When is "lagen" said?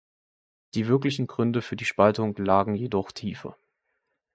2.35-2.73